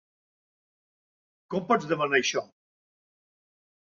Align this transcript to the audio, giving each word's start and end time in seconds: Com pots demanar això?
Com 1.55 1.67
pots 1.73 1.91
demanar 1.93 2.21
això? 2.23 2.47